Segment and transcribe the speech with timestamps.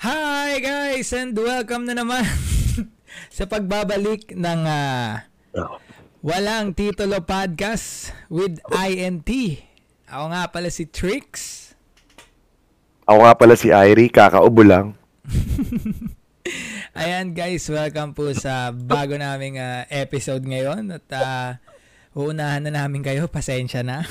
[0.00, 2.24] Hi guys and welcome na naman
[3.36, 5.20] sa pagbabalik ng uh,
[6.24, 9.28] Walang Titulo Podcast with INT.
[10.08, 11.28] Ako nga pala si Trix.
[13.04, 14.96] Ako nga pala si Irie, kakaubo lang.
[17.04, 21.48] Ayan guys, welcome po sa bago naming uh, episode ngayon at uh,
[22.16, 24.08] uunahan na namin kayo, pasensya na.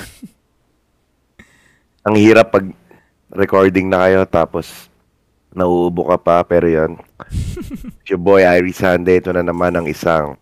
[2.05, 2.69] Ang hirap pag
[3.33, 4.88] recording na kayo tapos
[5.53, 6.97] nauubo ka pa pero yan.
[8.09, 10.37] Your boy Irie Sunday, ito na naman ang isang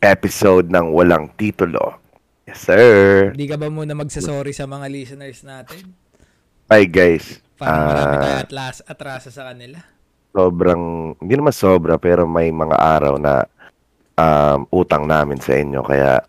[0.00, 1.98] episode ng Walang Titulo.
[2.48, 3.28] Yes, sir.
[3.36, 5.92] Hindi ka ba muna magsasorry sa mga listeners natin?
[6.72, 7.44] Hi, guys.
[7.60, 9.84] Parang marami tayo atlas, atrasa sa kanila.
[10.32, 13.44] Sobrang, hindi naman sobra, pero may mga araw na
[14.16, 15.84] um, utang namin sa inyo.
[15.84, 16.22] Kaya,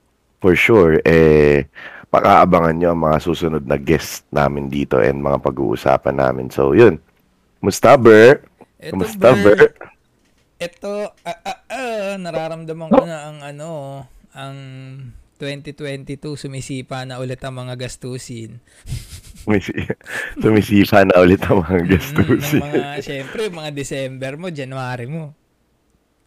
[0.44, 1.70] for sure, eh,
[2.09, 6.50] pakaabangan nyo ang mga susunod na guest namin dito and mga pag-uusapan namin.
[6.50, 6.98] So, yun.
[7.59, 8.48] Musta, Ber?
[8.80, 9.76] Kumusta, Ber?
[10.58, 13.70] Ito, uh, uh, uh, nararamdaman ko na ang ano,
[14.31, 14.56] ang
[15.38, 18.59] 2022 sumisipa na ulit ang mga gastusin.
[19.39, 19.75] Sumisi-
[20.42, 22.59] Sumisipa na ulit ang mga Mm, gastusin.
[22.59, 25.31] ng mga, syempre, mga December mo, January mo.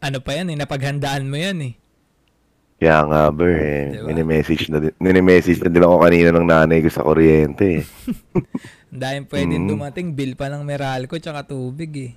[0.01, 1.75] Ano pa yan eh, napaghandaan mo yan eh.
[2.77, 3.85] Kaya nga, Ber, eh.
[3.95, 4.09] Diba?
[4.09, 7.85] Mini-message na, din- mini-message na din ako kanina ng nanay ko sa kuryente, eh.
[8.93, 9.71] Daming pwedeng Mm.
[9.73, 12.13] dumating, bill pa ng Meralco tsaka tubig eh.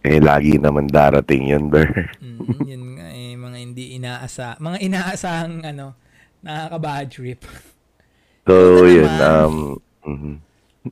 [0.00, 1.84] Eh, lagi naman darating yun, Ber.
[2.24, 5.92] Mm, yun nga eh, mga hindi inaasa, mga inaasahang ano,
[6.40, 7.44] nakaka-bad trip.
[8.48, 9.44] So, Ito na yun, naman.
[9.44, 9.54] um,
[10.08, 10.34] mhm.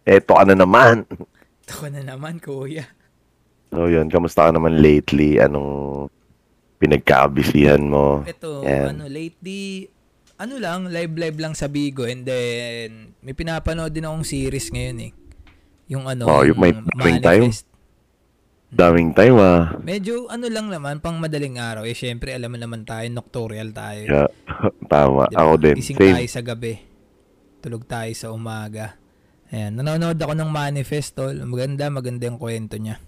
[0.05, 0.97] eto ka na naman.
[1.65, 2.85] Ito ko na naman, kuya.
[3.73, 5.41] So, yun, kamusta ka naman lately?
[5.41, 6.13] Anong
[6.77, 8.21] pinagkabisihan mo?
[8.23, 8.93] Ito, Yan.
[8.93, 9.89] ano, lately,
[10.37, 15.13] ano lang, live-live lang sa Bigo and then may pinapanood din akong series ngayon eh.
[15.89, 17.45] Yung ano, Oh, yung may daming time?
[17.49, 17.65] Manifest.
[18.67, 19.79] Daming time, ah.
[19.79, 21.87] Medyo ano lang naman, pang madaling araw.
[21.87, 24.03] Eh, syempre, alam mo naman tayo, nocturial tayo.
[24.05, 24.29] Yeah.
[24.93, 25.39] Tama, Diba?
[25.39, 25.75] ako din.
[25.79, 26.15] Gising Same.
[26.19, 26.75] tayo sa gabi.
[27.63, 28.99] Tulog tayo sa umaga.
[29.49, 31.33] Ayan, nanonood ako ng Manifest, tol.
[31.47, 32.99] Maganda, maganda yung kwento niya.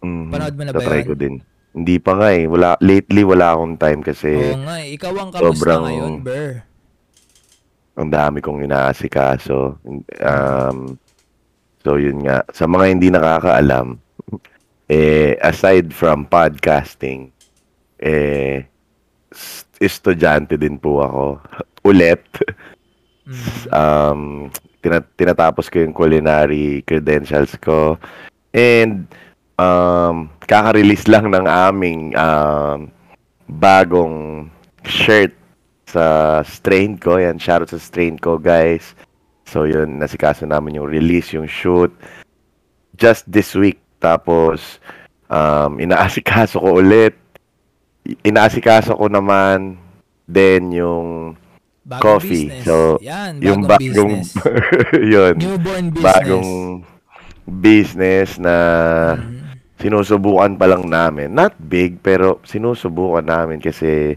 [0.00, 0.30] Mhm.
[0.30, 1.06] Panood mo na ba yun?
[1.10, 1.34] ko din.
[1.72, 2.44] Hindi pa nga eh.
[2.44, 4.92] Wala, lately, wala akong time kasi Oo nga eh.
[4.92, 6.50] Ikaw ang kamusta sobrang- ngayon, Ber?
[7.92, 9.76] ang dami kong inaasikaso.
[10.16, 10.96] Um,
[11.80, 12.40] so, yun nga.
[12.48, 14.00] Sa mga hindi nakakaalam,
[14.88, 17.28] eh, aside from podcasting,
[18.00, 18.64] eh,
[19.28, 21.24] s- estudyante din po ako.
[21.92, 22.24] Ulit.
[23.28, 23.36] Mm.
[23.80, 24.20] um,
[24.80, 28.00] tina- tinatapos ko yung culinary credentials ko.
[28.52, 29.04] And,
[29.56, 32.90] um, kaka-release lang ng aming um,
[33.48, 34.48] bagong
[34.82, 35.32] shirt
[35.86, 37.16] sa strain ko.
[37.16, 38.96] Yan, shoutout sa strain ko, guys.
[39.44, 41.92] So, yun, nasikaso namin yung release, yung shoot.
[42.96, 43.76] Just this week.
[43.98, 44.80] Tapos,
[45.28, 47.14] um, inaasikaso ko ulit.
[48.24, 49.78] Inaasikaso ko naman
[50.26, 51.36] then yung
[51.82, 52.46] Bagong coffee.
[52.48, 52.64] business.
[52.64, 54.28] So, Yan, bagong, yung bagong business.
[55.14, 56.06] yun Newborn business.
[56.06, 56.50] bagong
[57.44, 58.56] business na
[59.18, 59.41] Mhm.
[59.82, 61.34] Sinusubukan pa lang namin.
[61.34, 64.14] Not big, pero sinusubukan namin kasi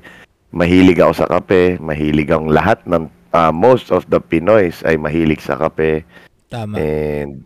[0.53, 1.81] mahilig ako sa kape.
[1.81, 6.05] Mahilig ang lahat ng, ah, most of the Pinoys ay mahilig sa kape.
[6.47, 6.77] Tama.
[6.77, 7.41] And,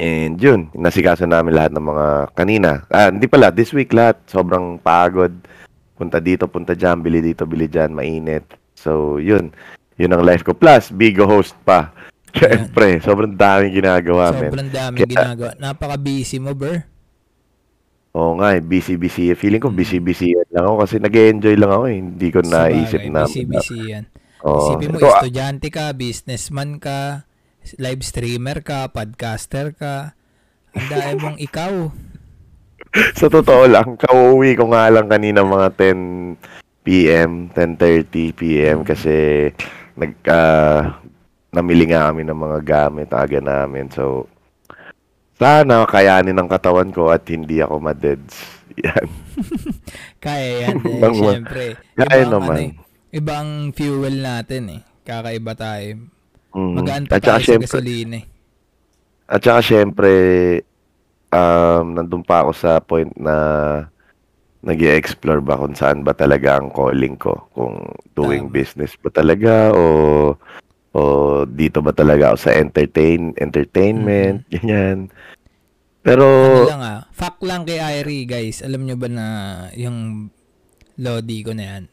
[0.00, 2.88] and yun, nasikaso namin lahat ng mga kanina.
[2.88, 4.16] Ah, hindi pala, this week lahat.
[4.24, 5.36] Sobrang pagod.
[5.94, 8.48] Punta dito, punta dyan, bili dito, bili dyan, mainit.
[8.72, 9.52] So, yun.
[9.98, 10.54] Yun ang life ko.
[10.54, 11.92] Plus, Bigo host pa.
[12.38, 14.48] Siyempre, sobrang daming ginagawa, men.
[14.54, 15.50] Sobrang dami Kaya- ginagawa.
[15.58, 16.87] Napaka-busy mo, Ber.
[18.18, 19.30] Oo nga, eh, busy-busy.
[19.32, 19.78] Feeling ko Mm.
[19.78, 21.84] busy-busy lang ako kasi nag enjoy lang ako.
[21.86, 21.96] eh.
[21.96, 23.22] Hindi ko naisip na.
[23.22, 24.04] Busy-busy yan.
[24.42, 24.58] Oo.
[24.58, 27.22] Isipin mo, Ito, ah, estudyante ka, businessman ka,
[27.78, 30.18] live streamer ka, podcaster ka.
[30.74, 31.74] Ang dahil mong ikaw.
[33.14, 36.38] sa totoo lang, kauwi ko nga lang kanina mga 10
[36.82, 38.82] p.m., 10.30 p.m.
[38.82, 39.46] kasi
[39.94, 40.96] nag, ah,
[41.50, 43.90] namili nga kami ng mga gamit, aga namin.
[43.90, 44.26] So,
[45.38, 48.34] sana kayanin ng katawan ko at hindi ako madeds.
[48.84, 49.06] Yan.
[50.24, 51.64] Kaya yan, eh, Bang- syempre.
[51.94, 52.54] Kaya Ibang, naman.
[52.58, 52.70] Ano, eh,
[53.10, 54.80] ibang fuel natin eh.
[55.02, 56.10] Kakaiba tayo.
[56.54, 56.72] Mm.
[56.74, 58.26] Magaan pa tayo sa syempre- gasolina eh.
[59.28, 60.12] At saka syempre,
[61.28, 63.36] um, nandun pa ako sa point na
[64.58, 67.46] nag explore ba kung saan ba talaga ang calling ko.
[67.54, 67.82] Kung
[68.14, 68.54] doing Tama.
[68.54, 69.82] business ba talaga o
[70.90, 71.00] o
[71.44, 75.12] dito ba talaga ako sa entertain entertainment, ganyan.
[76.00, 78.64] Pero, Ano lang ah, fact lang kay Irie guys.
[78.64, 79.26] Alam nyo ba na
[79.74, 80.30] yung
[80.96, 81.84] Lodi ko na yan?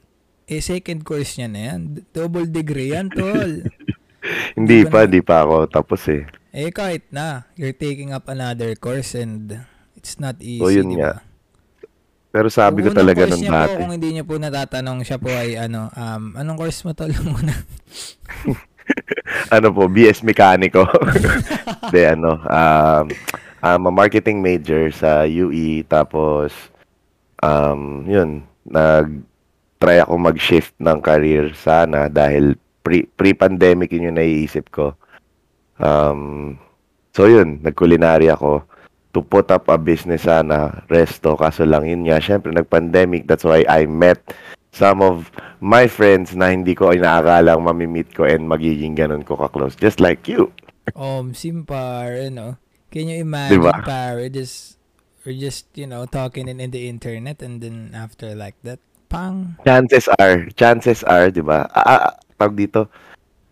[0.45, 1.79] Eh, second course niya na yan.
[2.09, 3.65] Double degree yan, tol.
[4.57, 6.23] hindi pa, na- di pa ako tapos eh.
[6.55, 7.43] Eh, kahit na.
[7.53, 9.51] You're taking up another course and
[9.93, 11.19] it's not easy, So, yun di nga.
[12.31, 13.79] Pero sabi ko Unang talaga nung niya po, dati.
[13.79, 17.51] kung hindi niya po natatanong, siya po ay ano, um, anong course mo tol muna?
[19.55, 20.85] ano po, BS Mekaniko.
[21.93, 23.05] De, ano, um,
[23.65, 25.85] I'm a marketing major sa UE.
[25.89, 26.53] Tapos,
[27.41, 34.93] um, yun, nag-try ako mag-shift ng career sana dahil pre- pre-pandemic yun yung naiisip ko.
[35.81, 36.55] Um,
[37.11, 38.63] so yun, nag-culinary ako
[39.15, 41.39] to put up a business sana, resto.
[41.39, 43.25] Kaso lang yun nga, syempre nag-pandemic.
[43.25, 44.19] That's why I met
[44.75, 45.31] some of
[45.63, 49.79] my friends na hindi ko inaakalang mamimit ko and magiging ganun ko ka-close.
[49.79, 50.51] Just like you.
[50.93, 52.59] um, simpar, you know.
[52.91, 53.73] Can you imagine, Diba?
[53.81, 54.77] par, we're just,
[55.25, 58.77] we're just, you know, talking in, in the internet and then after like that,
[59.09, 61.65] pang, Chances are, chances are, di ba?
[61.73, 62.87] Ah, ah, tawag dito,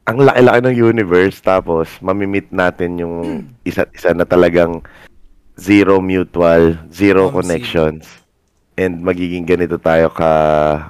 [0.03, 3.15] ang laki-laki ng universe tapos mamimit natin yung
[3.63, 4.83] isa't isa na talagang
[5.55, 8.22] zero mutual, zero Um, connections.
[8.73, 10.31] And magiging ganito tayo ka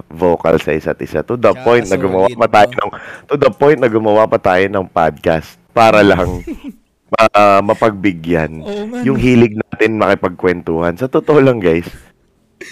[0.08, 1.20] vocal sa isa't isa.
[1.28, 2.92] To the Tsaka point na gumawa pa tayo ng
[3.28, 6.40] to the point na gumawa pa tayo ng podcast para lang
[7.14, 10.96] ma, ah, mapagbigyan oh man, yung hilig natin makipagkwentuhan.
[10.96, 11.86] Sa totoo lang, guys,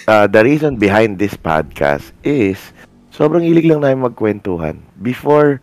[0.08, 2.72] uh, the reason behind this podcast is
[3.12, 4.80] sobrang hilig lang namin magkwentuhan.
[4.98, 5.60] Before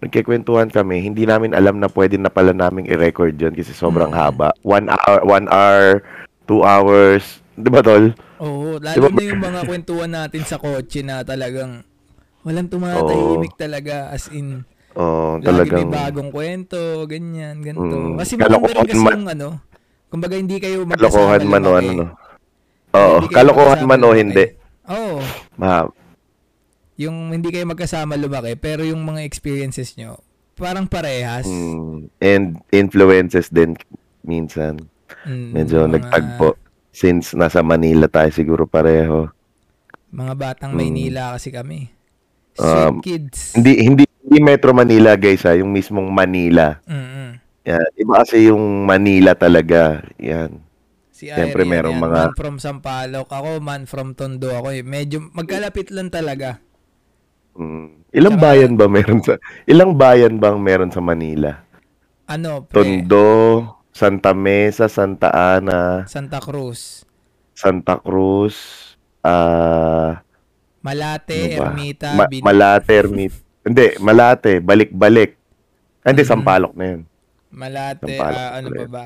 [0.00, 4.18] nagkikwentuhan kami, hindi namin alam na pwede na pala naming i-record yun kasi sobrang Mm.
[4.18, 4.48] haba.
[4.64, 6.02] One hour, one hour,
[6.44, 7.39] two hours.
[7.60, 8.04] Di ba, Tol?
[8.40, 9.08] Oo, lalo Diba?
[9.10, 11.84] na yung mga kwentuhan natin sa kotse na talagang
[12.40, 15.86] walang tumatahimik talaga as in Oh, lagi talagang...
[15.86, 17.94] may bagong kwento, ganyan, ganito.
[17.94, 19.48] Mm, Kasi maganda rin kasi man- yung ano,
[20.10, 22.06] kumbaga hindi kayo magkasama Kalokohan man o ano, no?
[22.90, 24.44] Oo, kalokohan man o hindi.
[24.90, 25.22] Oo,
[25.54, 25.86] Ma,
[26.98, 30.18] yung hindi kayo magkasama lumaki, pero yung mga experiences nyo,
[30.52, 31.46] parang parehas.
[31.46, 33.78] mm, and influences din
[34.20, 34.74] minsan.
[35.22, 36.58] Mm, Medyo mga- nagtagpo.
[36.90, 39.30] Since nasa Manila tayo siguro pareho.
[40.10, 40.76] Mga batang Mm.
[40.76, 41.86] Maynila kasi kami.
[42.52, 43.54] Sweet Um, kids.
[43.54, 46.82] Hindi hindi hindi Metro Manila guys ha, yung mismong Manila.
[46.84, 47.38] Mm-mm.
[47.62, 47.90] Yan.
[47.94, 50.02] Iba kasi yung Manila talaga.
[50.16, 50.58] Yan.
[51.10, 53.28] Si Siyempre, Irene, merong yan, mga- man from Sampaloc.
[53.28, 54.50] Ako, man from Tondo.
[54.50, 54.82] Ako, eh.
[54.82, 56.58] medyo magkalapit lang talaga.
[57.52, 58.02] Mm.
[58.10, 61.62] Ilang Tsaka- bayan ba meron sa Ilang bayan bang meron sa Manila?
[62.26, 63.26] Ano, pre, Tondo,
[64.00, 67.04] Santa Mesa, Santa Ana, Santa Cruz.
[67.52, 68.56] Santa Cruz,
[69.20, 70.24] ah
[70.80, 71.64] Malate, Ano ba?
[71.68, 73.32] Ermita, Ma- Bin- Malate, Ermit.
[73.60, 75.36] Hindi, Malate, balik-balik.
[76.00, 76.30] Ah, Hindi, Mhm.
[76.30, 77.02] Sampaloc na yun.
[77.52, 79.04] Malate, Sampaloc ah, ano pa ba?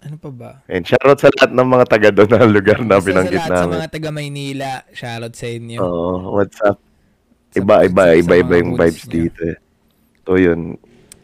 [0.00, 0.50] Ano pa ba?
[0.64, 3.50] And shoutout sa lahat ng mga taga doon na lugar na Basta sa binanggit lahat
[3.50, 3.74] sa namin.
[3.76, 5.78] mga taga Maynila, shoutout sa inyo.
[5.78, 6.80] Oo, what's up?
[7.52, 9.12] Sa- Iba, iba, sa- sa iba, iba mga yung vibes nyo.
[9.12, 9.40] dito.
[9.44, 9.56] eh.
[10.24, 10.60] So, yun.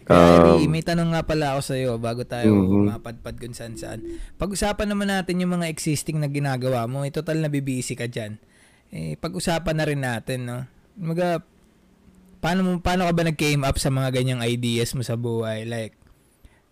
[0.07, 2.95] Um, Ari, may tanong nga pala ako sa iyo bago tayo Mhm.
[2.95, 4.07] mapadpad kung saan saan.
[4.39, 7.03] Pag-usapan naman natin yung mga existing na ginagawa mo.
[7.03, 8.39] Eh, total na bibisi ka dyan.
[8.95, 10.63] Eh, pag-usapan na rin natin, no?
[10.95, 11.43] Mga,
[12.39, 15.67] paano, mo, paano ka ba nag-came up sa mga ganyang ideas mo sa buhay?
[15.67, 15.99] Like,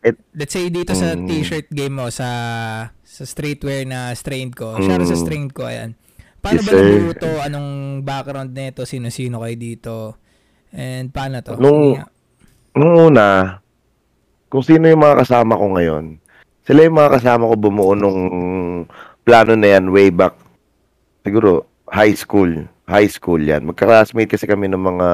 [0.05, 1.27] It- let's say dito sa Mm.
[1.27, 2.29] t-shirt game mo, sa
[3.03, 4.77] sa streetwear na strained ko.
[4.77, 5.25] Shout out sa Mm.
[5.25, 5.97] strained ko, ayan.
[6.39, 7.31] Paano Yes, ba nagluto?
[7.41, 7.69] Anong
[8.05, 8.85] background nito?
[8.85, 9.95] Sino-sino kayo dito?
[10.71, 11.57] And paano to?
[11.57, 12.14] Nung- nga.
[12.75, 13.59] Nung una,
[14.51, 16.19] kung sino yung mga kasama ko ngayon,
[16.67, 18.21] sila yung mga kasama ko bumuo nung
[19.23, 20.35] plano na yan way back,
[21.23, 22.67] siguro, high school.
[22.85, 23.65] High school yan.
[23.65, 25.09] Magka-classmate kasi kami ng mga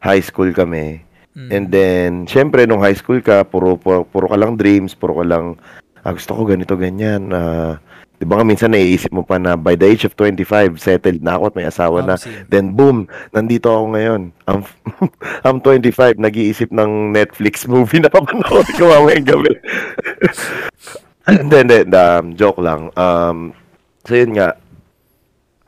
[0.00, 1.04] high school kami.
[1.36, 1.48] Mm.
[1.52, 5.26] And then, syempre, nung high school ka, puro, puro, puro ka lang dreams, puro ka
[5.26, 5.58] lang,
[6.06, 7.34] ah, gusto ko ganito, ganyan.
[7.34, 7.82] Ah,
[8.20, 11.40] di ba nga minsan naiisip mo pa na by the age of 25, settled na
[11.40, 12.20] ako at may asawa na.
[12.20, 12.44] Obviously.
[12.52, 14.20] Then boom, nandito ako ngayon.
[14.44, 14.60] I'm,
[15.48, 19.52] I'm 25, nag-iisip ng Netflix movie na papanood ko mamayang gabi.
[21.30, 22.90] Hindi, hindi, um, joke lang.
[22.98, 23.54] Um,
[24.02, 24.58] so yun nga,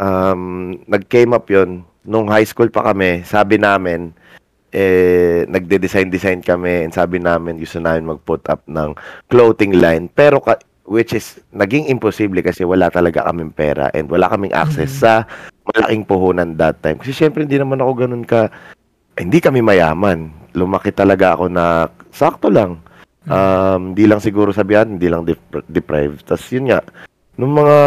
[0.01, 1.87] um, nag-came up yun.
[2.03, 4.11] Nung high school pa kami, sabi namin,
[4.75, 8.97] eh, nagde-design-design kami and sabi namin gusto namin mag-put up ng
[9.31, 10.11] clothing line.
[10.11, 14.91] Pero, ka- which is, naging imposible kasi wala talaga kaming pera and wala kaming access
[15.03, 15.27] sa
[15.73, 16.99] malaking puhunan that time.
[16.99, 18.51] Kasi syempre, hindi naman ako ganun ka,
[19.15, 20.33] hindi kami mayaman.
[20.53, 22.83] Lumaki talaga ako na sakto lang.
[23.31, 26.27] Um, hindi lang siguro sabihan, hindi lang dep- deprived.
[26.27, 26.83] Tapos yun nga,
[27.39, 27.79] nung mga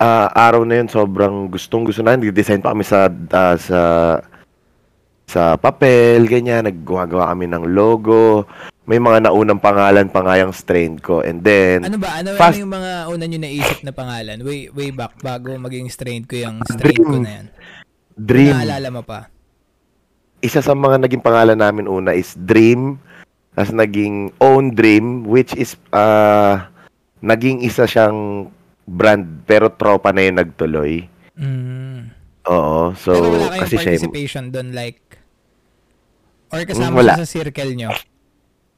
[0.00, 2.16] ah, araw na yun, sobrang gustong gusto na.
[2.16, 3.80] Nag-design pa kami sa, ah, sa,
[5.30, 6.66] sa papel, ganyan.
[6.66, 8.50] Naggawa kami ng logo.
[8.90, 11.22] May mga naunang pangalan pa nga yung strain ko.
[11.22, 12.18] And then, Ano ba?
[12.18, 14.42] Ano, Fast- ano yung mga una nyo naisip na pangalan?
[14.42, 17.22] Way, way back, bago maging strain ko yung strain ko Dream.
[17.22, 17.46] na yan.
[18.18, 18.54] Dream.
[18.58, 19.30] Naalala mo pa?
[20.40, 22.96] isa sa mga naging pangalan namin una is Dream,
[23.54, 26.64] as naging Own Dream, which is, uh,
[27.20, 28.48] naging isa siyang
[28.88, 31.04] brand, pero tropa na yung nagtuloy.
[31.36, 32.08] Mm.
[32.48, 35.19] Oo, so, Pero wala kasi participation doon, like,
[36.50, 37.12] or kasama Mm, wala.
[37.12, 37.90] siya sa circle nyo?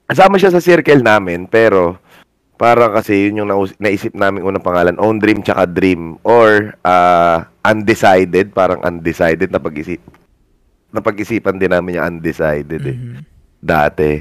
[0.05, 1.97] kasama siya sa circle namin, pero,
[2.55, 7.43] parang kasi yun yung naus- naisip namin unang pangalan, Own Dream tsaka Dream, or, uh,
[7.63, 10.05] Undecided, parang Undecided na pag-isip,
[10.91, 12.93] napag-isipan din namin yung Undecided eh.
[12.93, 13.25] Mhm.
[13.59, 14.21] dati.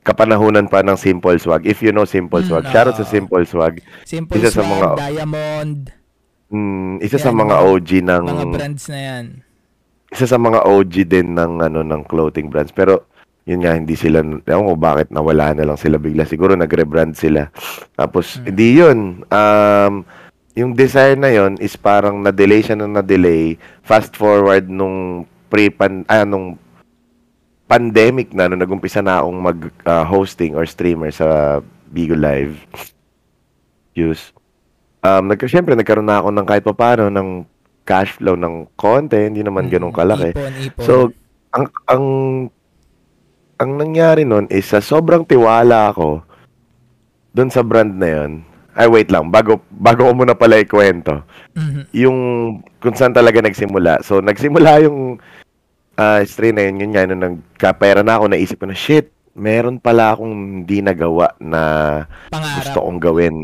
[0.00, 1.62] Kapanahunan pa ng Simple Swag.
[1.62, 3.04] If you know Simple Mm, Swag, shoutout sa.
[3.04, 3.78] Simple Swag.
[4.02, 5.80] Simple Isa sa Swag, mga- Diamond,
[6.48, 9.24] Mm, isa sa Yan, mga mga- OG ng mga brands na yan.
[10.08, 12.72] Isa sa mga OG din ng ano ng clothing brands.
[12.72, 13.08] Pero
[13.48, 16.28] yun nga hindi sila ewan ko bakit nawala na lang sila bigla.
[16.28, 17.48] Siguro nagre-brand sila.
[17.96, 18.44] Tapos Mm.
[18.44, 18.98] hindi yun.
[19.28, 19.94] Um
[20.58, 23.54] yung design na yon is parang na-delay siya na na-delay.
[23.86, 26.58] Fast forward nung pre-pan ah, nung
[27.68, 31.60] pandemic na nung nag-umpisa na akong mag-hosting or streamer sa
[31.92, 32.58] Bigo Live.
[33.92, 34.32] Use.
[35.04, 37.46] Um, nag syempre nagkaroon na ako ng kahit papaano ng
[37.88, 40.36] cash flow ng konti, hindi naman ganun kalaki.
[40.36, 40.84] Ipon, ipon.
[40.84, 41.08] So,
[41.56, 42.04] ang ang
[43.56, 46.20] ang nangyari nun is sa sobrang tiwala ako
[47.32, 48.32] doon sa brand na yon.
[48.76, 51.24] Ay wait lang, bago bago ko muna pala ikwento.
[51.56, 51.80] Mhm.
[51.96, 52.18] Yung
[52.78, 54.04] kung saan talaga nagsimula.
[54.04, 55.16] So nagsimula yung
[55.98, 59.82] uh, strain na yun, yun nga, nung nagkapera na ako, naisip ko na, shit, meron
[59.82, 61.62] pala akong hindi nagawa na
[62.30, 62.54] Pangarap.
[62.62, 63.36] gusto kong gawin.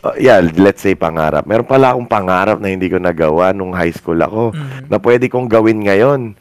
[0.00, 1.44] Uh, yeah, let's say pangarap.
[1.44, 4.88] Meron pala akong pangarap na hindi ko nagawa nung high school ako Mhm.
[4.88, 6.32] na pwede kong gawin ngayon.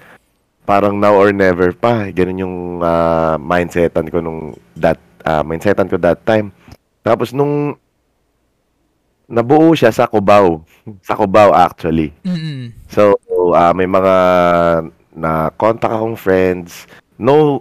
[0.64, 2.08] Parang now or never pa.
[2.08, 4.96] Ganun yung ah, mindsetan ko nung that
[5.28, 6.56] ah, mindsetan ko that time.
[7.04, 7.76] Tapos nung
[9.28, 10.64] nabuo siya sa Cubao.
[11.08, 12.16] Sa Cubao actually.
[12.24, 12.72] Mhm.
[12.88, 13.14] So,
[13.54, 14.16] ah, may mga
[15.14, 16.88] na contact akong friends.
[17.20, 17.60] No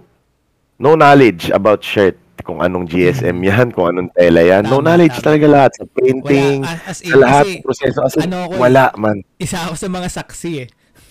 [0.79, 4.63] no knowledge about shirt kung anong GSM yan, kung anong tela yan.
[4.63, 5.25] no Tama, knowledge tama.
[5.25, 7.99] talaga lahat sa painting, Wala, as, as in, sa lahat kasi proseso.
[8.01, 8.59] As in, ano ako eh.
[8.59, 9.17] wala man.
[9.37, 10.69] isa ako sa mga saksi eh.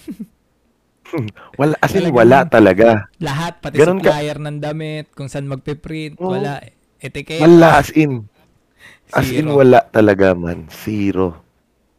[1.57, 3.09] Wala, as in, wala talaga.
[3.17, 6.37] Lahat, pati Ganun ka- supplier ng damit, kung saan magpe-print, Oo.
[6.37, 6.61] wala.
[6.61, 6.77] eh.
[7.01, 8.29] Etiquette, Wala, as in.
[9.09, 9.57] As in, zero.
[9.57, 10.69] wala talaga man.
[10.69, 11.33] Zero.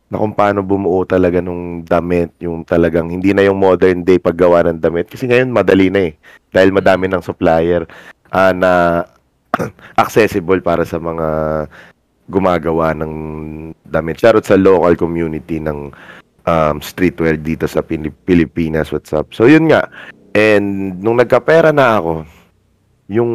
[0.05, 4.61] Na kung paano bumuo talaga nung damit, yung talagang hindi na yung modern day paggawa
[4.67, 5.07] ng damit.
[5.07, 6.13] Kasi ngayon, madali na eh.
[6.49, 7.89] Dahil madami ng supplier
[8.27, 8.71] ah, na
[10.03, 11.27] accessible para sa mga
[12.29, 13.13] gumagawa ng
[13.89, 14.21] damit.
[14.21, 15.89] Charot sa local community ng
[16.45, 18.93] um, streetwear dito sa Pili- Pilipinas.
[18.93, 19.33] What's up?
[19.33, 19.89] So, yun nga.
[20.37, 22.13] And nung nagkapera na ako,
[23.09, 23.31] yung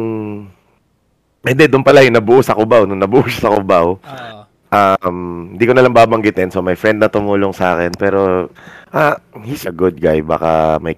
[1.45, 2.89] hindi, doon pala yung nabuo sa Cubao.
[2.89, 4.41] Nung nabuo sa Cubao, Oo.
[4.73, 5.17] um,
[5.53, 6.49] hindi ko na lang babanggitin.
[6.49, 7.93] So, may friend na tumulong sa akin.
[7.93, 8.49] Pero,
[8.89, 10.23] ah, he's a good guy.
[10.25, 10.97] Baka may...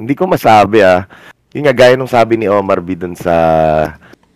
[0.00, 1.04] Hindi ko masabi, ah.
[1.52, 3.36] Yung nga, gaya nung sabi ni Omar B dun sa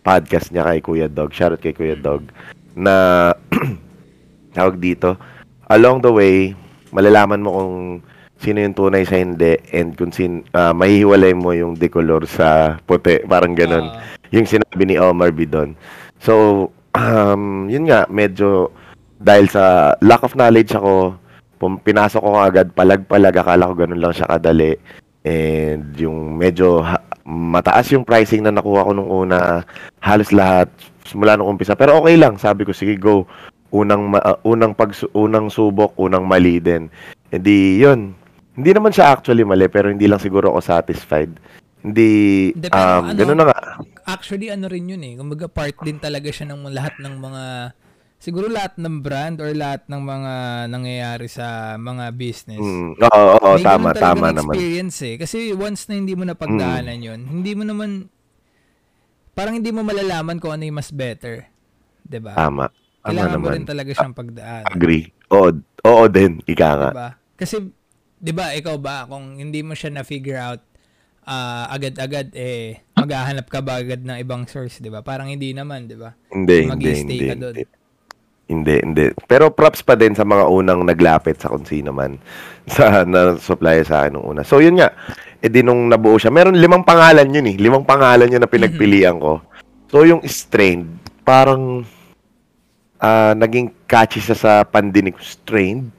[0.07, 1.35] podcast niya kay Kuya Dog.
[1.35, 2.31] Shoutout kay Kuya Dog.
[2.79, 3.35] Na,
[4.57, 5.19] tawag dito,
[5.67, 6.55] along the way,
[6.95, 7.75] malalaman mo kung
[8.39, 13.19] sino yung tunay sa hindi and kung sin ah, mahihiwalay mo yung decolor sa puti.
[13.27, 13.99] Parang ganun Oo.
[14.31, 15.75] yung sinabi ni Omar B doon.
[16.23, 18.71] So, um, yun nga, medyo
[19.17, 21.17] dahil sa lack of knowledge ako,
[21.57, 24.77] pum- pinasok ko agad palag-palag, akala ko ganun lang siya kadali.
[25.27, 26.85] And yung medyo
[27.27, 29.67] mataas yung pricing na nakuha ko nung una,
[29.99, 30.71] halos lahat,
[31.03, 31.75] simula nung umpisa.
[31.75, 33.27] Pero okay lang, sabi ko, sige, go.
[33.75, 36.87] Unang, ah, unang, pag, unang subok, unang mali din.
[37.35, 38.15] Hindi, yun.
[38.55, 41.35] Hindi naman siya actually mali, pero hindi lang siguro ako satisfied.
[41.83, 43.59] Hindi, pero um, ano, ganun na nga.
[44.07, 45.19] Actually, ano rin yun eh.
[45.19, 47.43] Kumbaga, part din talaga siya ng lahat ng mga,
[48.19, 50.33] siguro lahat ng brand or lahat ng mga
[50.73, 52.61] nangyayari sa mga business.
[52.61, 54.55] Mm, oo, oo, May tama, tama naman.
[54.55, 54.59] Mm.
[54.59, 55.15] experience eh.
[55.21, 58.09] Kasi once na hindi mo napagdaanan yun, hindi mo naman,
[59.37, 61.47] parang hindi mo malalaman kung ano yung mas better.
[62.09, 62.35] ba?
[62.35, 62.73] Tama.
[62.73, 63.55] Tama Kailangan mo naman.
[63.55, 64.67] rin talaga siyang pagdaanan.
[64.73, 65.05] Agree.
[65.31, 65.49] Oo,
[65.87, 66.91] oo din, ika nga.
[66.91, 67.11] Diba?
[67.37, 67.57] Kasi,
[68.17, 70.63] di ba, ikaw ba, kung hindi mo siya na-figure out
[71.27, 75.03] ah, agad-agad, eh, maghahanap ka ba agad ng ibang source, di ba?
[75.03, 76.15] Parang hindi naman, di ba?
[76.31, 77.55] Hindi, hindi, hindi, ka doon.
[78.47, 78.79] Hindi.
[78.79, 79.11] Hindi.
[79.27, 82.19] Pero props pa din sa mga unang naglapit sa kung sino man
[82.75, 84.47] sa na supplier sa akin nung una.
[84.47, 84.95] So yun nga,
[85.43, 87.57] eh di nung nabuo siya, meron limang pangalan yun eh.
[87.59, 89.43] Limang pangalan yun na pinagpilian ko.
[89.91, 91.83] So yung strained, parang
[93.03, 95.91] ah, naging catchy siya sa pandinig strained.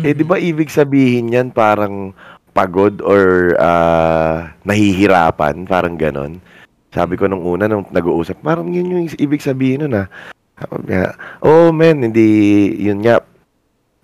[0.00, 2.16] Eh di ba ibig sabihin yan parang
[2.56, 6.40] pagod or ah, nahihirapan, parang ganon.
[6.90, 10.08] Sabi ko nung una, nung nag-uusap, parang yun yung ibig sabihin nun ah.
[11.40, 12.28] Oh man, hindi,
[12.76, 13.24] yun nga,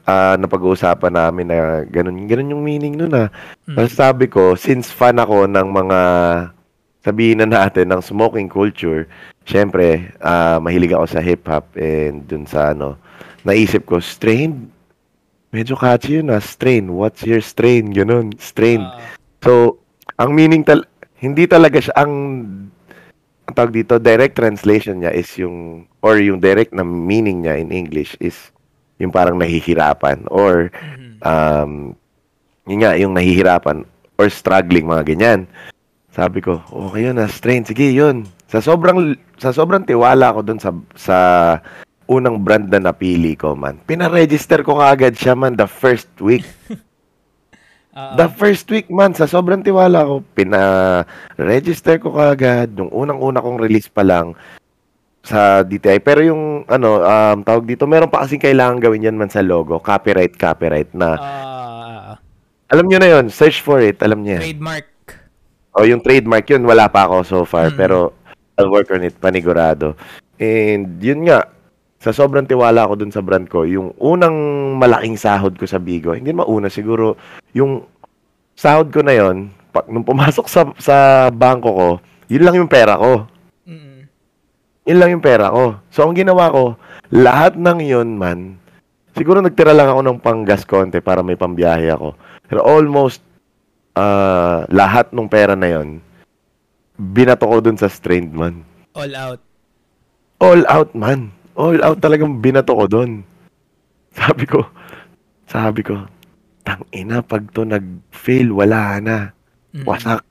[0.09, 3.29] ah, napag-uusapan namin na ganun, ganun yung meaning nun ah.
[3.69, 3.77] Mm.
[3.77, 6.01] Tapos sabi ko, since fan ako ng mga,
[7.05, 9.05] sabihin na natin, ng smoking culture,
[9.45, 12.97] syempre, ah, mahilig ako sa hip-hop and dun sa ano,
[13.45, 14.73] naisip ko, strain?
[15.55, 16.91] Medyo catchy yun ah, strain.
[16.91, 17.95] What's your strain?
[17.95, 18.83] Ganun, strain.
[18.83, 19.79] Ah, So,
[20.19, 20.83] ang meaning tal
[21.23, 22.13] hindi talaga siya ang
[23.55, 28.19] tawag dito direct translation niya is yung or yung direct na meaning niya in English
[28.19, 28.35] is
[28.99, 31.21] yung parang nahihirapan or mhm.
[31.23, 31.73] um
[32.67, 33.87] yun nga yung nahihirapan
[34.19, 35.41] or struggling mga ganyan.
[36.11, 37.63] Sabi ko, okay yun na strain.
[37.63, 38.25] Sige, yun.
[38.49, 41.17] Sa sobrang sa sobrang tiwala ko dun sa sa
[42.09, 43.83] unang brand na napili ko man.
[43.85, 46.47] Pina-register ko kaagad siya man the first week.
[47.97, 53.57] Ah, The first week man, sa sobrang tiwala ko, pina-register ko kagad yung unang-una kong
[53.57, 54.37] release pa lang
[55.25, 55.99] sa DTI.
[55.99, 59.81] Pero yung ano, um, tawag dito, meron pa kasing kailangan gawin yan man sa logo.
[59.81, 61.17] Copyright, copyright na.
[61.17, 62.13] ah,
[62.69, 64.45] Alam nyo na yun, search for it, alam yan.
[64.45, 64.87] trademark.
[65.73, 67.73] O yung trademark yun, wala pa ako so far.
[67.73, 67.77] Mm.
[67.77, 67.97] Pero
[68.55, 69.97] I'll work on it, panigurado.
[70.37, 71.49] And yun nga,
[72.07, 74.39] sa sobrang tiwala ko dun sa brand ko, yung unang
[74.79, 77.19] malaking sahod ko sa Bigo, hindi mauna siguro,
[77.51, 77.83] yung
[78.55, 80.97] sahod ko na yon pag, nung pumasok sa, sa
[81.35, 81.89] bangko ko,
[82.31, 83.27] yun lang yung pera ko.
[83.67, 84.07] Mm.
[84.87, 85.83] Yun lang yung pera ko.
[85.91, 86.79] So, ang ginawa ko,
[87.11, 88.55] lahat ng yun man,
[89.19, 92.15] siguro nagtira lang ako ng panggas konti para may pambiyahe ako.
[92.47, 93.19] Pero almost,
[93.99, 95.99] ah, lahat ng pera na yon
[96.97, 98.65] binato ko dun sa strained man.
[98.97, 99.41] All out.
[100.41, 101.36] All out man.
[101.57, 103.25] All out talagang binato ko dun.
[104.13, 104.61] Sabi ko,
[105.49, 106.05] sabi ko,
[106.61, 109.17] tang ina, pag to nag-fail, wala na.
[109.73, 109.85] Mm.
[109.89, 110.25] Wasak.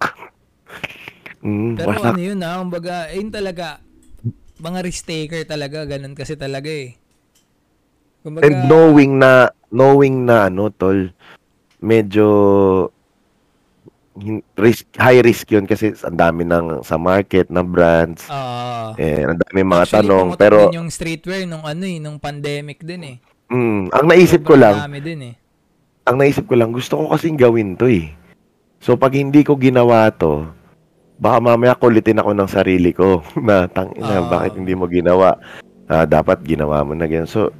[1.45, 2.13] Mm, Pero wasak.
[2.17, 3.77] ano yun ha, kumbaga, ayun talaga,
[4.61, 6.97] mga risk taker talaga, ganun kasi talaga eh.
[8.25, 11.13] Kumbaga, And knowing na, knowing na ano, tol,
[11.81, 12.27] medyo
[14.55, 18.25] risk, high risk yun kasi ang dami ng sa market na brands.
[18.27, 20.27] ah, Eh, ang dami mga actually, tanong.
[20.35, 23.17] Pero, yung streetwear nung ano eh, nung pandemic din eh.
[23.47, 25.33] mm, ang naisip ko lang, dami din eh.
[26.03, 28.15] ang naisip ko lang, gusto ko kasing gawin to eh.
[28.79, 30.47] So, pag hindi ko ginawa to,
[31.15, 34.27] baka mamaya kulitin ako ng sarili ko na tangina, Ah.
[34.31, 35.35] bakit hindi mo ginawa?
[35.85, 37.27] Ah, dapat ginawa mo na ganyan.
[37.27, 37.51] So,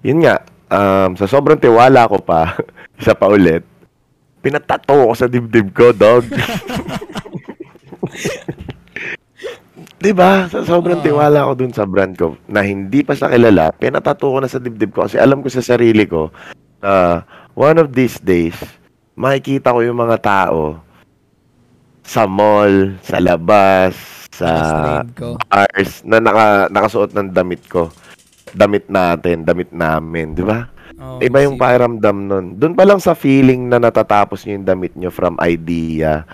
[0.00, 2.58] yun nga, um, sa sobrang tiwala ko pa,
[3.00, 3.62] isa pa ulit,
[4.40, 6.24] pinatato ko sa dibdib ko, dog.
[10.00, 10.48] 'Di ba?
[10.48, 11.04] Sa sobrang Ah.
[11.04, 14.56] tiwala ko dun sa brand ko na hindi pa sa kilala, pinatato ko na sa
[14.56, 16.32] dibdib ko kasi alam ko sa sarili ko
[16.80, 17.20] na
[17.52, 18.56] one of these days,
[19.12, 20.80] makikita ko yung mga tao
[22.00, 23.92] sa mall, sa labas,
[24.32, 24.50] sa
[25.52, 27.92] bars na naka, nakasuot ng damit ko.
[28.50, 30.66] Damit natin, damit namin, di ba?
[31.00, 32.46] Oh, Iba yung pakiramdam nun.
[32.60, 36.28] Doon pa lang sa feeling na natatapos nyo yung damit nyo from idea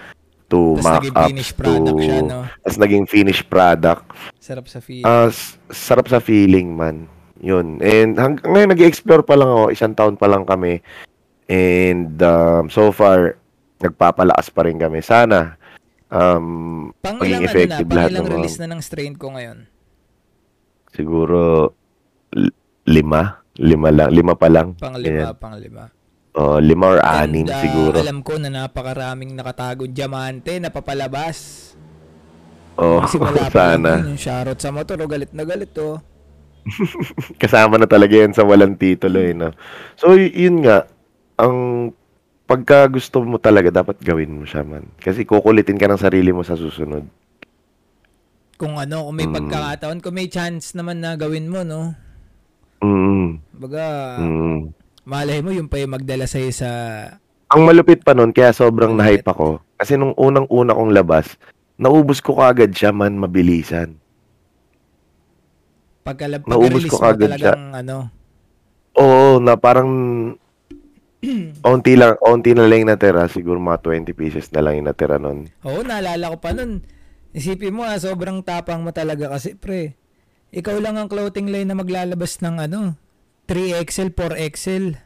[0.46, 2.46] to mock up to siya, no?
[2.74, 4.10] naging finished product.
[4.42, 5.06] Sarap sa feel.
[5.06, 7.06] Ah, s- sarap sa feeling man.
[7.38, 7.78] Yun.
[7.78, 10.82] And hang, ngayon nag-explore pa lang ako, isang taon pa lang kami.
[11.46, 13.38] And um, so far
[13.78, 14.98] nagpapalakas pa rin kami.
[14.98, 15.54] Sana
[16.06, 19.34] um pang maging ilang ano na, effective pang lahat ilang release na ng strain ko
[19.34, 19.66] ngayon.
[20.90, 21.70] siguro
[22.32, 22.54] l-
[22.88, 24.76] lima, lima lang, lima pa lang.
[24.76, 25.84] Pang lima, pang lima.
[26.36, 27.96] Oh, lima or anim And, ah, siguro.
[27.96, 31.72] alam ko na napakaraming nakatagong diamante na papalabas.
[32.76, 33.90] Oh, pa lang sana.
[34.04, 35.96] yun, yung shoutout sa motor, oh, galit na galit oh.
[37.40, 39.56] Kasama na talaga yan sa walang titulo eh, no?
[39.96, 40.84] So, yun nga,
[41.40, 41.88] ang
[42.44, 44.92] pagka gusto mo talaga, dapat gawin mo siya, man.
[45.00, 47.08] Kasi kukulitin ka ng sarili mo sa susunod.
[48.56, 49.36] Kung ano, kung may Mm.
[49.36, 51.96] pagkakataon, kung may chance naman na gawin mo, no?
[52.82, 53.86] Mm, Baga,
[54.20, 54.58] mm.
[55.08, 56.68] malay mo yung pa yung magdala sa'yo sa...
[57.48, 59.22] Ang malupit pa nun, kaya sobrang Malupit.
[59.22, 59.48] na-hype ako.
[59.78, 61.38] Kasi nung unang-una kong labas,
[61.78, 63.96] naubos ko kaagad siya man mabilisan.
[66.06, 67.54] Pagka, Naubos pag-release ko mo kagad siya.
[67.74, 68.10] ano,
[68.96, 69.90] Oo, na parang
[71.66, 73.28] onti lang, onti na lang natira.
[73.28, 75.50] Siguro mga 20 pieces na lang yung natira nun.
[75.66, 76.80] Oo, naalala ko pa nun.
[77.36, 79.98] Isipin mo ah, sobrang tapang mo talaga kasi pre.
[80.56, 82.96] Ikaw lang ang clothing line na maglalabas ng ano,
[83.44, 84.96] 3XL, 4XL.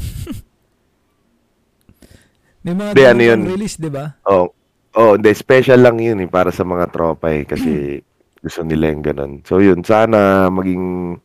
[2.64, 3.40] May mga Di, ano yun?
[3.44, 4.16] release, di ba?
[4.24, 4.48] Oh,
[4.96, 8.00] oh, hindi, special lang yun eh, para sa mga tropa eh, kasi
[8.44, 9.32] gusto nila yung ganun.
[9.44, 11.16] So yun, sana maging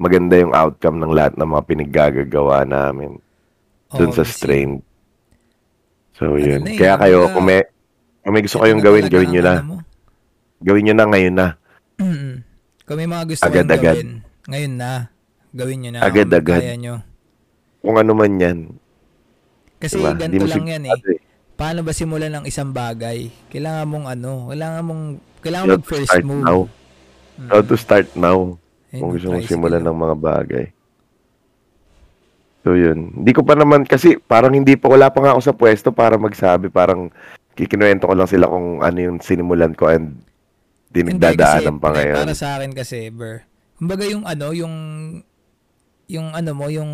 [0.00, 3.20] maganda yung outcome ng lahat ng mga pinaggagawa namin
[3.92, 4.80] dun Oo, sa strain.
[6.16, 6.64] So Ano yun.
[6.64, 7.60] na eh, Kaya kayo, kung may,
[8.24, 9.54] kung may gusto kayong gawin, gawin nyo na.
[10.64, 11.48] Gawin nyo na ngayon na.
[12.00, 12.27] Mm.
[12.88, 13.96] Kung may mga gusto kayong Agad-agad.
[14.00, 14.10] gawin,
[14.48, 14.92] ngayon na.
[15.52, 16.00] Gawin nyo na.
[16.00, 16.60] Agad-agad.
[16.64, 16.94] Kaya nyo.
[17.84, 18.58] kung ano man yan.
[19.76, 20.16] Kasi diba?
[20.16, 20.96] ganito lang yan eh.
[20.96, 21.20] eh.
[21.54, 23.28] Paano ba simulan ng isang bagay?
[23.52, 25.02] Kailangan mong ano, kailangan mong,
[25.44, 26.42] kailangan mag first move.
[26.42, 26.60] Now.
[27.38, 27.48] Hmm.
[27.52, 28.56] How to start now.
[28.88, 30.66] Ayun, kung gusto mong simulan ng mga bagay.
[32.64, 33.12] So yun.
[33.20, 36.16] Hindi ko pa naman, kasi parang hindi pa, wala pa nga ako sa pwesto para
[36.16, 36.72] magsabi.
[36.72, 37.12] Parang
[37.52, 40.18] kikinuwento ko lang sila kung ano yung sinimulan ko and
[40.92, 42.16] dinagdadaanan pa ngayon.
[42.16, 43.44] Para sa akin kasi, Ber,
[43.76, 44.74] kumbaga yung ano, yung
[46.08, 46.92] yung ano mo, yung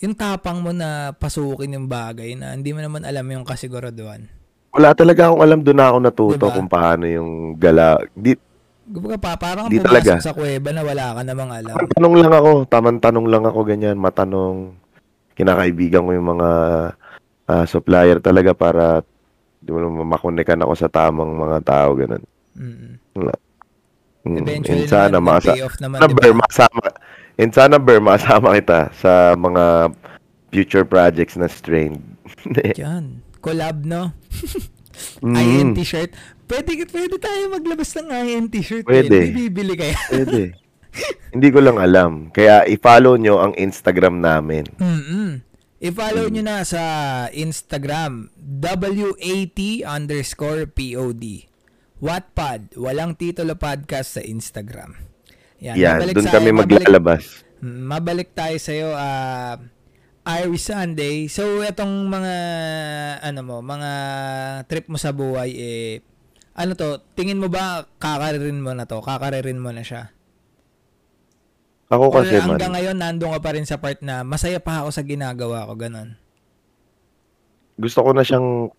[0.00, 4.24] yung tapang mo na pasukin yung bagay na hindi mo naman alam yung kasiguraduhan.
[4.72, 6.56] Wala talaga akong alam doon na ako natuto diba?
[6.56, 8.00] kung paano yung gala.
[8.16, 8.32] Di,
[8.90, 10.18] Kumbaga pa, parang di talaga.
[10.18, 11.74] sa kuweba na wala ka namang alam.
[11.78, 14.74] Tamang tanong lang ako, tamang tanong lang ako ganyan, matanong.
[15.38, 16.50] Kinakaibigan ko yung mga
[17.46, 19.06] uh, supplier talaga para
[19.60, 22.24] di mo makonekan ako sa tamang mga tao ganun.
[22.54, 22.98] Mm,
[24.20, 26.36] Eventually and sana naman, masa- off naman, diba?
[26.36, 26.82] Masama,
[27.40, 29.94] and sana Ber, masama kita sa mga
[30.52, 32.04] future projects na strained.
[32.76, 33.24] Yan.
[33.40, 34.12] Collab, no?
[35.24, 35.34] mm.
[35.34, 36.12] IN t-shirt.
[36.44, 38.84] Pwede, pwede tayo maglabas ng IN t-shirt.
[38.84, 38.90] Eh.
[38.90, 39.16] Pwede.
[39.16, 39.32] Eh.
[39.32, 39.96] Bibili kaya.
[40.12, 40.52] pwede.
[41.30, 42.28] Hindi ko lang alam.
[42.34, 44.66] Kaya i-follow nyo ang Instagram namin.
[44.76, 45.40] Mm-mm.
[45.80, 46.32] I-follow mm.
[46.36, 46.82] nyo na sa
[47.32, 51.49] Instagram, WAT underscore POD.
[52.00, 54.96] Wattpad, walang titulo podcast sa Instagram.
[55.60, 57.44] Yan, Yan doon kami maglalabas.
[57.44, 59.60] Mabalik, mm, mabalik tayo sa iyo uh,
[60.40, 61.28] Irish Sunday.
[61.28, 62.34] So itong mga
[63.20, 63.90] ano mo, mga
[64.64, 65.92] trip mo sa buhay eh
[66.56, 69.04] ano to, tingin mo ba kakaririn mo na to?
[69.04, 70.08] Kakaririn mo na siya?
[71.92, 72.56] Ako kasi Or man.
[72.56, 75.76] Hanggang ngayon nandoon ka pa rin sa part na masaya pa ako sa ginagawa ko,
[75.76, 76.16] ganun.
[77.76, 78.72] Gusto ko na siyang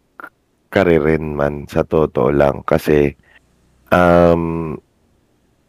[0.71, 3.11] karirin man sa totoo lang kasi
[3.91, 4.71] um,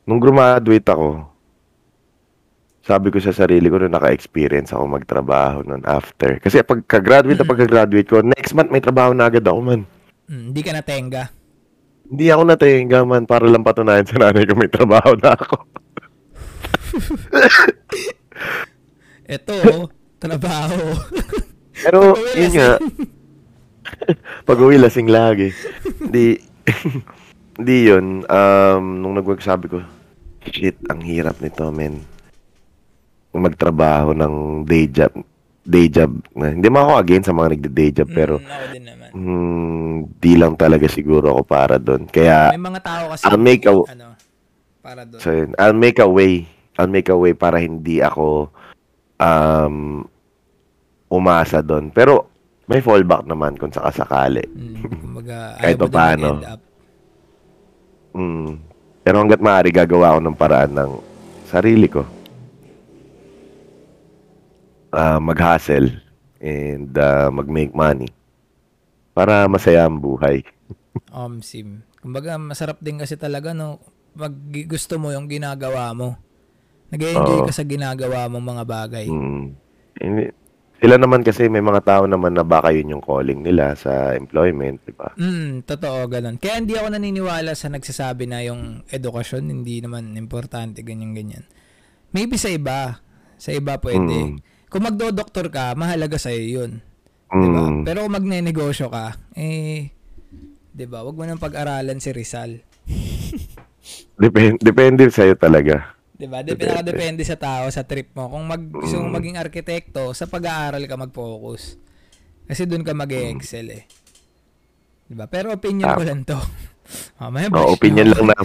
[0.06, 1.32] nung graduate ako
[2.82, 6.42] sabi ko sa sarili ko na naka-experience ako magtrabaho noon after.
[6.42, 9.86] Kasi pagka-graduate na pagka-graduate ko, next month may trabaho na agad ako man.
[10.26, 11.30] Mm, hindi ka natenga?
[12.10, 15.56] Hindi ako natenga man para lang patunayan sa nanay ko may trabaho na ako.
[19.38, 19.54] Ito,
[20.18, 20.82] trabaho.
[21.86, 22.82] Pero, yun nga,
[24.48, 25.50] Pag uwi, lasing lagi.
[25.98, 26.38] Di,
[27.66, 28.24] di yun.
[28.26, 29.78] Um, nung nagwagsabi ko,
[30.48, 32.02] shit, ang hirap nito, men.
[33.32, 35.12] Magtrabaho ng day job.
[35.62, 36.12] Day job.
[36.34, 39.08] Hindi mo ako again sa mga nagde-day job, mm, pero ako din naman.
[39.12, 42.08] Mm, di lang talaga siguro ako para doon.
[42.10, 44.18] Kaya, may mga tao kasi, I'll make a, ano,
[44.82, 45.20] para doon.
[45.22, 46.50] So, yun, I'll make a way.
[46.80, 48.50] I'll make a way para hindi ako
[49.22, 50.02] um,
[51.12, 51.92] umasa doon.
[51.94, 52.31] Pero,
[52.70, 54.44] may fallback naman kung sakasakali.
[54.46, 56.28] Mm, kumbaga, Kahit pa paano.
[58.12, 58.52] Mm.
[59.02, 60.92] Pero hanggat maaari gagawa ako ng paraan ng
[61.50, 62.06] sarili ko.
[64.92, 65.88] Uh, mag-hustle
[66.38, 68.12] and uh, mag-make money
[69.16, 70.44] para masaya ang buhay.
[71.16, 71.82] um, sim.
[71.98, 73.80] Kumbaga, masarap din kasi talaga, no?
[74.12, 74.36] Pag
[74.68, 76.20] gusto mo yung ginagawa mo.
[76.92, 79.06] Nag-enjoy ka sa ginagawa mong mga bagay.
[79.08, 79.44] Mm.
[80.82, 84.82] Sila naman kasi may mga tao naman na baka yun yung calling nila sa employment,
[84.82, 85.14] di ba?
[85.14, 86.42] Mm, totoo, ganun.
[86.42, 91.46] Kaya hindi ako naniniwala sa nagsasabi na yung edukasyon hindi naman importante, ganyan-ganyan.
[92.10, 92.98] Maybe sa iba,
[93.38, 94.34] sa iba pwede.
[94.34, 94.42] Mm.
[94.66, 96.82] Kung magdo-doktor ka, mahalaga sa iyo yun.
[97.30, 97.62] Di ba?
[97.62, 97.86] Mm.
[97.86, 99.94] Pero kung magne-negosyo ka, eh,
[100.74, 102.58] di ba, wag mo nang pag-aralan si Rizal.
[104.18, 105.94] depende, depende sa iyo talaga.
[106.22, 106.46] 'Di ba?
[106.46, 108.30] Dep- depende sa tao, sa trip mo.
[108.30, 109.16] Kung mag gusto mong mm.
[109.18, 111.74] maging arkitekto, sa pag-aaral ka mag-focus.
[112.46, 113.82] Kasi doon ka mag-excel eh.
[115.10, 115.26] 'Di ba?
[115.26, 115.98] Pero opinion ah.
[115.98, 116.38] ko lang 'to.
[117.18, 118.38] Mamaya oh, opinion lang na.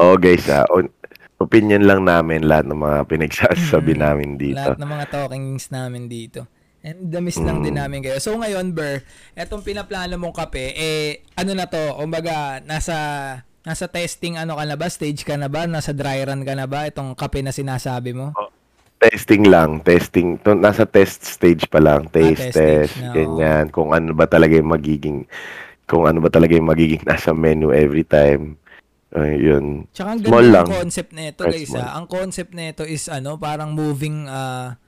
[0.00, 0.64] oh, guys, ah,
[1.36, 4.56] opinion lang namin lahat ng mga pinagsasabi mm, namin dito.
[4.56, 6.48] Lahat ng mga talkings namin dito.
[6.80, 7.44] And the miss mm.
[7.44, 7.80] lang din mm.
[7.84, 8.16] namin kayo.
[8.16, 9.04] So ngayon, Ber,
[9.36, 12.96] etong pinaplano mong kape, eh, ano na to, kumbaga, nasa
[13.60, 14.88] Nasa testing ano ka na ba?
[14.88, 15.68] Stage ka na ba?
[15.68, 16.88] Nasa dry run ka na ba?
[16.88, 18.32] Itong kape na sinasabi mo?
[18.32, 18.48] Oh,
[18.96, 19.84] testing lang.
[19.84, 20.40] Testing.
[20.40, 22.08] To, nasa test stage pa lang.
[22.08, 23.12] Taste, ah, test, no.
[23.12, 23.68] ganyan.
[23.68, 25.28] Kung ano ba talaga yung magiging
[25.84, 28.56] kung ano ba talaga yung magiging nasa menu every time.
[29.10, 29.90] Uh, yun.
[29.90, 31.74] Tsaka ang ganda ng concept nito guys.
[31.74, 31.98] Ah.
[31.98, 34.78] Ang concept nito is ano, parang moving uh,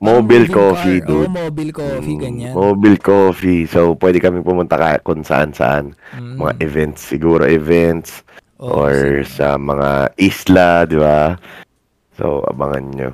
[0.00, 1.08] Mobile coffee, car.
[1.12, 1.28] dude.
[1.28, 2.52] Oh, mobile coffee, mm, ganyan.
[2.56, 3.68] Mobile coffee.
[3.68, 5.92] So, pwede kami pumunta ka kung saan-saan.
[6.16, 6.40] Mm.
[6.40, 8.24] Mga events, siguro events.
[8.56, 11.36] Oh, or sa mga isla, di ba?
[12.16, 13.10] So, abangan nyo.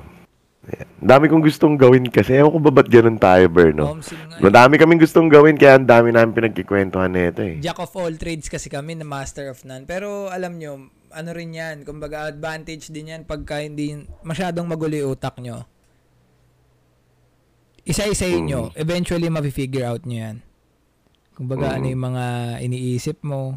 [0.67, 0.87] Yeah.
[0.99, 2.39] Dami kong gustong gawin kasi.
[2.39, 3.99] Ewan ko ba ba't ganun tayo, Berno?
[4.39, 7.59] Madami kaming gustong gawin kaya ang dami namin pinagkikwentuhan nito eh.
[7.63, 9.87] Jack of all trades kasi kami na master of none.
[9.87, 13.95] Pero alam nyo, ano rin yan, kumbaga advantage din yan pagka hindi
[14.27, 15.67] masyadong maguli utak nyo
[17.87, 20.37] isa-isayin nyo, eventually ma-figure out nyo yan.
[21.33, 22.25] Kumbaga, ano yung mga
[22.65, 23.55] iniisip mo.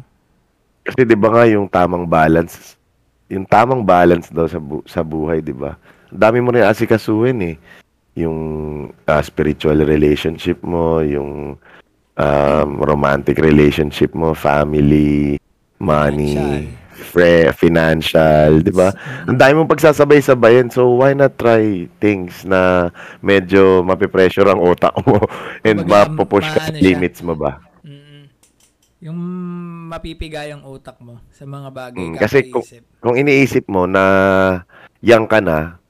[0.87, 2.79] Kasi 'di ba nga yung tamang balance,
[3.29, 5.77] yung tamang balance daw sa bu- sa buhay, 'di ba?
[6.09, 7.55] Ang dami mo rin asikasuhin eh.
[8.17, 8.37] Yung
[9.07, 11.55] ah, spiritual relationship mo, yung
[12.17, 15.39] um, romantic relationship mo, family,
[15.79, 16.69] money,
[17.01, 18.93] fre- financial, 'di ba?
[19.25, 20.69] Ang dami mong pagsasabay-sabayin.
[20.69, 25.17] So why not try things na medyo mape-pressure ang utak mo
[25.67, 27.57] and mapupush ka sa limits mo ba?
[29.01, 29.17] Yung
[29.89, 32.61] mapipigay ang utak mo sa mga bagay Mm, kasi kung,
[33.01, 34.03] kung iniisip mo na
[35.01, 35.81] young ka na,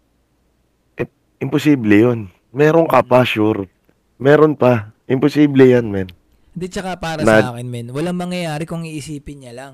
[0.95, 1.03] eh,
[1.43, 2.19] imposible yun.
[2.55, 3.67] Meron ka pa, sure.
[4.15, 4.95] Meron pa.
[5.11, 6.07] Imposible yan, men.
[6.55, 7.91] Hindi, tsaka para Na- sa akin, men.
[7.91, 9.73] Walang mangyayari kung iisipin niya lang.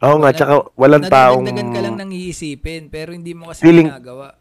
[0.00, 1.44] Oo nga, tsaka walang taong...
[1.44, 4.32] Nadadagdagan ka lang ng iisipin, pero hindi mo kasi Feeling- ginagawa.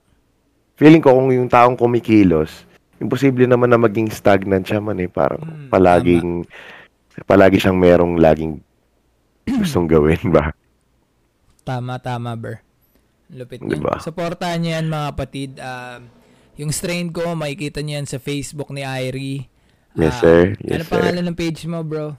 [0.73, 2.63] Feeling ko kung yung taong kumikilos,
[2.97, 5.07] imposible naman na maging stagnant siya man eh.
[5.07, 6.27] Parang Mm, palaging...
[7.19, 8.63] Palagi siyang merong laging
[9.59, 10.55] gustong gawin ba?
[11.61, 12.63] Tama, tama, Ber.
[13.27, 13.75] Lupit niya.
[13.75, 13.99] Diba?
[13.99, 15.51] Supportahan niyo yan, mga kapatid.
[15.59, 16.07] Um,
[16.55, 19.51] yung strain ko, makikita niyo yan sa Facebook ni Irie.
[19.93, 20.41] Yes, Ah, sir.
[20.55, 20.89] ano Yes, sir.
[20.89, 22.15] pangalan ng page mo, bro?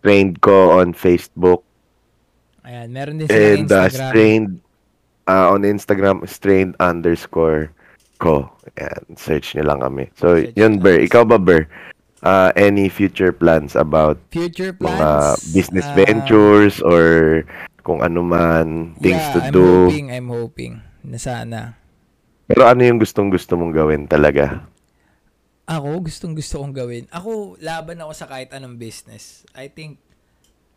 [0.00, 1.66] Trained ko on Facebook
[2.66, 4.10] Ayan, meron din sila and uh, Instagram.
[4.10, 4.52] strained
[5.30, 7.70] uh, on Instagram, strained underscore
[8.18, 8.50] ko.
[8.74, 10.10] Ayan, search nyo lang kami.
[10.18, 10.98] So, Search yun, Ber.
[10.98, 11.70] Ikaw ba, Ber?
[12.26, 15.46] Uh, any future plans about Future mga plans.
[15.54, 17.44] business ah, ventures or
[17.86, 19.66] kung ano man, things yeah, to I'm do?
[19.86, 21.78] hoping, I'm hoping na sana.
[22.50, 24.66] Pero ano yung gustong-gusto mong gawin talaga?
[25.70, 27.04] Ako, gustong gusto kong gawin.
[27.10, 29.46] Ako, laban ako sa kahit anong business.
[29.54, 29.98] I think,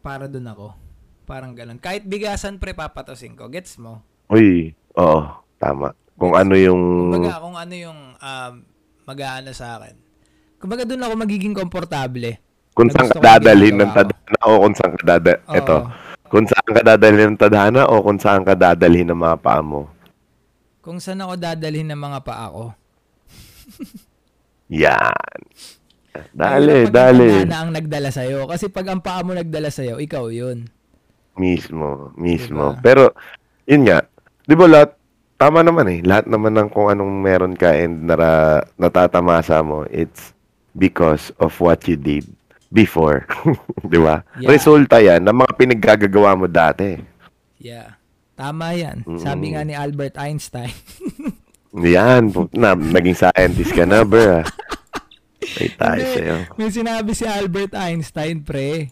[0.02, 0.88] para dun ako.
[1.29, 1.77] Parang ganun.
[1.77, 3.53] Kahit bigasan pre, papatasin ko.
[3.53, 4.01] Gets mo?
[4.33, 5.29] Uy, oo,
[5.61, 5.93] tama.
[6.17, 7.13] Kung ano yung...
[7.13, 8.53] Kumbaga, kung ano yung um,
[9.05, 9.93] mag-aano sa akin.
[10.57, 12.41] Kumbaga, dun ako magiging komportable.
[12.73, 15.53] kung saan ka dadalhin ng tadhana o kung saan ka dadalhin...
[15.53, 15.77] Ito.
[16.33, 19.85] Kung saan ka dadalhin ng tadhana o kung saan ka dadalhin ng mga paa mo.
[20.81, 22.73] Kung saan ako dadalhin ng mga paa ko.
[24.81, 25.41] Yan.
[26.33, 27.45] Dali, pag dali.
[27.45, 28.49] ang ang nagdala sa'yo.
[28.49, 30.65] Kasi pag ang paa mo nagdala sa'yo, ikaw yun.
[31.39, 32.75] Mismo, mismo.
[32.75, 32.84] Diba?
[32.84, 33.04] Pero,
[33.63, 34.04] yun nga,
[34.43, 34.91] di ba lahat,
[35.39, 40.36] tama naman eh, lahat naman ng kung anong meron ka and nara, natatamasa mo, it's
[40.75, 42.28] because of what you did
[42.69, 43.23] before.
[43.88, 44.19] di ba?
[44.36, 44.52] Yeah.
[44.52, 46.99] Resulta yan ng mga pinaggagawa mo dati.
[47.56, 47.95] Yeah.
[48.36, 49.04] Tama yan.
[49.19, 49.54] Sabi Mm.
[49.56, 50.71] nga ni Albert Einstein.
[51.69, 54.41] Yan, na, naging scientist ka na, bro.
[55.60, 56.15] Ay, tayo Hindi.
[56.17, 56.36] sa'yo.
[56.58, 58.89] May sinabi si Albert Einstein, pre.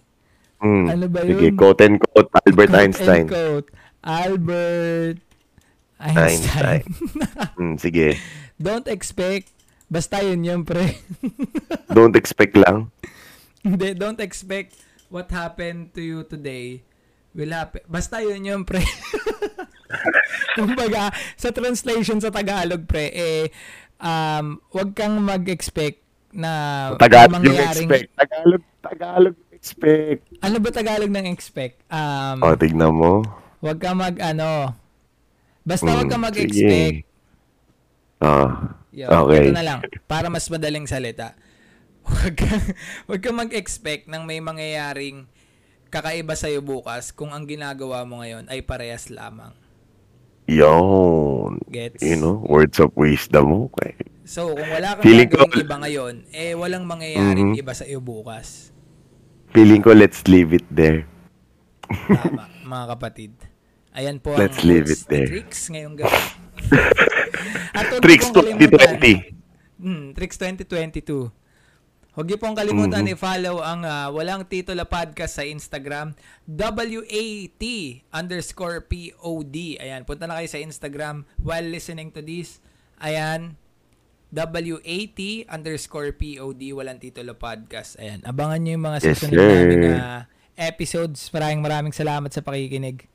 [0.58, 0.86] Mm.
[0.90, 1.58] Ano ba Sige, yun?
[1.58, 3.26] quote and quote, Albert Quote Einstein.
[3.26, 3.68] and quote.
[4.02, 5.18] Albert
[6.02, 6.82] Einstein.
[6.82, 6.84] Einstein.
[7.62, 8.08] Mm, sige.
[8.58, 9.50] Don't expect.
[9.88, 10.98] Basta yun yun, pre.
[11.98, 12.92] Don't expect lang.
[13.64, 14.76] Hindi, don't expect
[15.10, 16.84] what happened to you today
[17.34, 17.82] will happen.
[17.88, 18.84] Basta yun yun, pre.
[20.58, 23.46] Kumbaga, sa translation sa Tagalog, pre, eh,
[24.02, 26.02] um, wag kang mag-expect
[26.36, 28.12] na Tagalog yung expect.
[28.18, 30.22] Tagalog, Tagalog expect.
[30.40, 31.82] Ano ba Tagalog ng expect?
[31.88, 33.26] Um, O, tignan mo.
[33.58, 34.78] wag kang mag, ano,
[35.64, 36.98] basta wag Mm, kang mag-expect.
[38.20, 38.50] Oh,
[38.90, 39.46] Yo, Okay.
[39.46, 41.38] Ito na lang, para mas madaling salita.
[42.08, 42.64] Huwag kang,
[43.06, 45.28] huwag kang mag-expect ng may mangyayaring
[45.88, 49.52] kakaiba sa'yo bukas kung ang ginagawa mo ngayon ay parehas lamang.
[50.48, 51.60] yun.
[51.68, 52.00] Gets?
[52.00, 53.68] You know, words of wisdom.
[53.68, 53.94] Okay.
[54.24, 57.60] So, kung wala kang Feeling ko- iba ngayon, eh walang mangyayaring Mhm.
[57.60, 58.72] iba sa'yo bukas.
[59.58, 61.10] Feeling ko, let's leave it there.
[61.90, 63.34] Tama, mga kapatid.
[63.90, 65.26] Ayan po Let's ang leave it there.
[65.26, 66.14] Tricks ngayong gabi.
[68.06, 69.82] Tricks niyo pong kalimutan- 2020.
[69.82, 71.34] Hmm, Tricks 2022.
[72.14, 73.14] Huwag niyo pong kalimutan Mhm.
[73.18, 76.14] i-follow ang ah, Walang Titulo Podcast sa Instagram.
[76.46, 77.64] WAT
[78.14, 79.82] underscore POD.
[79.82, 82.62] Ayan, punta na kayo sa Instagram while listening to this.
[82.98, 83.58] Ayan,
[84.28, 87.96] WAT underscore POD Walang Titulo Podcast.
[87.96, 89.52] Ayan, abangan niyo yung mga Yes, susunod sir.
[89.64, 90.22] naming ah,
[90.60, 91.20] episodes.
[91.32, 93.08] Maraming maraming salamat sa pakikinig.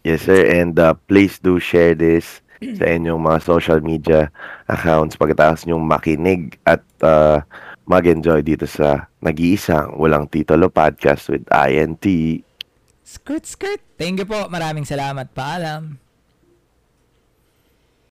[0.00, 0.40] Yes, sir.
[0.48, 4.28] And uh, please do share this sa inyong mga social media
[4.68, 7.40] accounts pagkatapos nyong makinig at uh,
[7.84, 12.04] mag-enjoy dito sa nag-iisang Walang Titulo Podcast with INT.
[13.04, 13.82] Skirt, skirt.
[13.98, 14.46] Thank you po.
[14.48, 15.32] Maraming salamat.
[15.36, 16.09] Paalam.